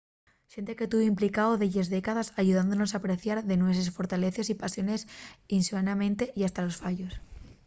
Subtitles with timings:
[0.53, 5.01] xente que tuvo implicao delles décades ayudónos a apreciar les nueses fortaleces y pasiones
[5.57, 7.13] inxenuamente y hasta los fallos